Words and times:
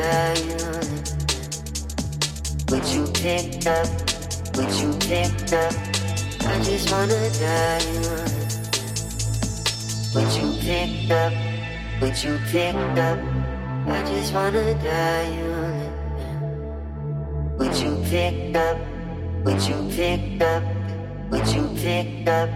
done. 0.00 0.50
You 3.00 3.06
pick 3.12 3.66
up, 3.66 3.86
what 4.56 4.70
you 4.80 4.92
pick 5.08 5.52
up. 5.52 5.74
I 6.44 6.60
just 6.64 6.90
wanna 6.90 7.30
die. 7.38 7.84
What 10.12 10.28
you 10.36 10.48
pick 10.60 11.10
up, 11.10 11.32
what 12.00 12.24
you 12.24 12.38
pick 12.50 12.74
up. 12.74 13.18
I 13.86 14.02
just 14.10 14.34
wanna 14.34 14.74
die. 14.82 15.30
What 17.56 17.80
you 17.80 17.92
picked 18.10 18.56
up, 18.56 18.78
what 19.44 19.68
you 19.68 19.78
pick 19.94 20.42
up, 20.42 20.62
what 21.28 21.54
you 21.54 21.68
pick 21.76 22.28
up. 22.28 22.50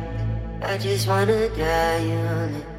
I 0.63 0.79
just 0.79 1.07
wanna 1.07 1.49
die 1.51 2.11
on 2.11 2.55
it. 2.55 2.74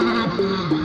Ah, 0.00 0.77